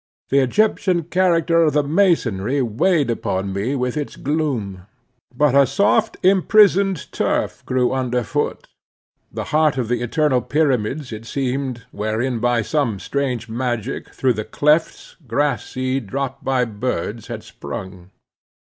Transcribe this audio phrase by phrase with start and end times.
[0.29, 4.87] The Egyptian character of the masonry weighed upon me with its gloom.
[5.31, 8.65] But a soft imprisoned turf grew under foot.
[9.31, 14.43] The heart of the eternal pyramids, it seemed, wherein, by some strange magic, through the
[14.43, 18.09] clefts, grass seed, dropped by birds, had sprung.